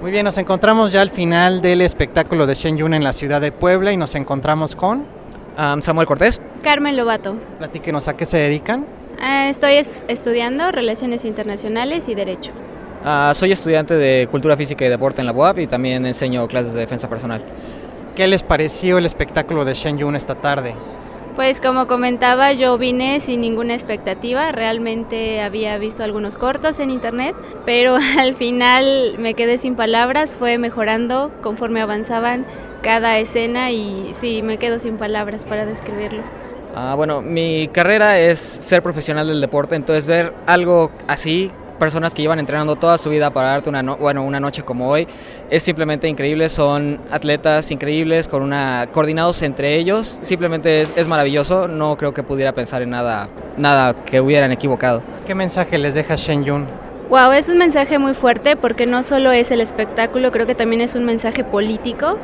[0.00, 3.40] Muy bien, nos encontramos ya al final del espectáculo de Shen Yun en la ciudad
[3.40, 5.04] de Puebla y nos encontramos con
[5.58, 6.38] Um, Samuel Cortés.
[6.62, 7.34] Carmen Lobato.
[7.56, 8.84] Platíquenos a qué se dedican.
[9.18, 12.50] Ah, estoy es- estudiando Relaciones Internacionales y Derecho.
[13.02, 16.74] Ah, soy estudiante de Cultura Física y Deporte en la UAP y también enseño clases
[16.74, 17.42] de defensa personal.
[18.14, 20.74] ¿Qué les pareció el espectáculo de Shen Yun esta tarde?
[21.36, 27.36] Pues como comentaba, yo vine sin ninguna expectativa, realmente había visto algunos cortos en internet,
[27.66, 32.46] pero al final me quedé sin palabras, fue mejorando conforme avanzaban
[32.82, 36.22] cada escena y sí, me quedo sin palabras para describirlo.
[36.74, 42.22] Ah, bueno, mi carrera es ser profesional del deporte, entonces ver algo así, personas que
[42.22, 45.06] llevan entrenando toda su vida para darte una, no- bueno, una noche como hoy,
[45.50, 46.48] es simplemente increíble.
[46.48, 51.68] Son atletas increíbles, con una, coordinados entre ellos, simplemente es, es maravilloso.
[51.68, 55.02] No creo que pudiera pensar en nada, nada que hubieran equivocado.
[55.26, 56.64] ¿Qué mensaje les deja Shen Yun?
[57.08, 60.80] Wow, es un mensaje muy fuerte porque no solo es el espectáculo, creo que también
[60.80, 62.18] es un mensaje político,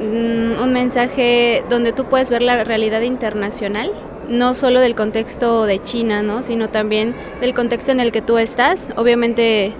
[0.00, 3.90] mm, un mensaje donde tú puedes ver la realidad internacional,
[4.28, 6.42] no solo del contexto de China, ¿no?
[6.42, 9.72] sino también del contexto en el que tú estás, obviamente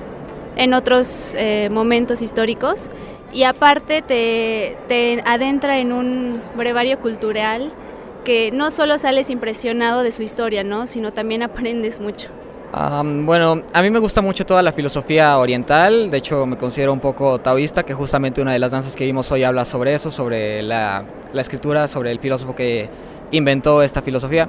[0.56, 2.90] en otros eh, momentos históricos,
[3.32, 7.72] y aparte te, te adentra en un brevario cultural
[8.24, 10.86] que no solo sales impresionado de su historia, ¿no?
[10.86, 12.28] sino también aprendes mucho.
[12.70, 16.92] Am, bueno, a mí me gusta mucho toda la filosofía oriental, de hecho me considero
[16.92, 20.10] un poco taoísta, que justamente una de las danzas que vimos hoy habla sobre eso,
[20.10, 22.90] sobre la, la escritura, sobre el filósofo que
[23.30, 24.48] inventó esta filosofía.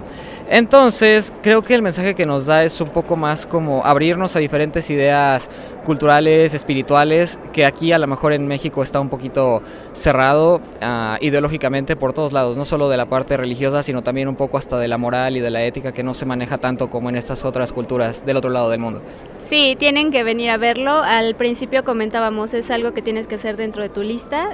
[0.50, 4.40] Entonces, creo que el mensaje que nos da es un poco más como abrirnos a
[4.40, 5.50] diferentes ideas
[5.86, 9.62] culturales, espirituales, que aquí a lo mejor en México está un poquito
[9.94, 14.36] cerrado ah, ideológicamente por todos lados, no solo de la parte religiosa, sino también un
[14.36, 17.10] poco hasta de la moral y de la ética que no se maneja tanto como
[17.10, 19.02] en estas otras culturas del otro lado del mundo.
[19.40, 20.92] Sí, tienen que venir a verlo.
[20.92, 24.50] Al principio comentábamos, es algo que tienes que hacer dentro de tu lista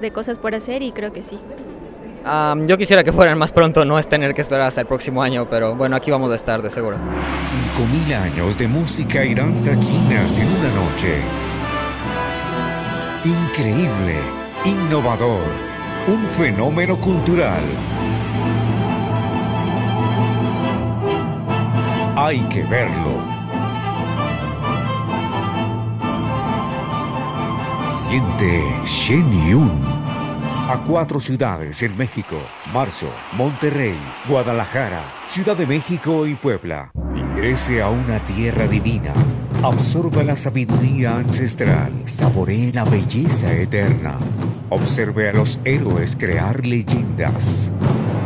[0.00, 1.38] de cosas por hacer y creo que sí.
[2.24, 5.48] Yo quisiera que fueran más pronto, no es tener que esperar hasta el próximo año,
[5.48, 6.96] pero bueno, aquí vamos a estar de seguro.
[7.76, 11.20] 5.000 años de música y danza chinas en una noche.
[13.24, 14.16] Increíble,
[14.64, 15.42] innovador,
[16.06, 17.62] un fenómeno cultural.
[22.16, 23.14] Hay que verlo.
[28.08, 29.99] Siente Shen Yun.
[30.70, 32.36] A cuatro ciudades en México,
[32.72, 33.96] Marzo, Monterrey,
[34.28, 36.92] Guadalajara, Ciudad de México y Puebla.
[37.16, 39.12] Ingrese a una tierra divina.
[39.64, 41.92] Absorba la sabiduría ancestral.
[42.04, 44.20] Saboree la belleza eterna.
[44.68, 47.72] Observe a los héroes crear leyendas.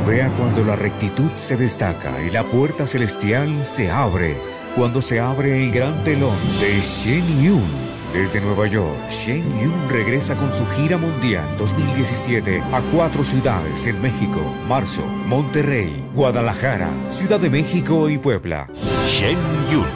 [0.07, 4.37] Vea cuando la rectitud se destaca y la puerta celestial se abre.
[4.77, 7.84] Cuando se abre el gran telón de Shen Yun.
[8.15, 14.01] Desde Nueva York, Shen Yun regresa con su gira mundial 2017 a cuatro ciudades en
[14.01, 18.69] México, Marzo, Monterrey, Guadalajara, Ciudad de México y Puebla.
[19.05, 19.37] Shen
[19.69, 19.89] Yun.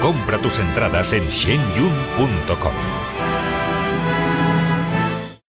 [0.00, 2.72] Compra tus entradas en shenyun.com.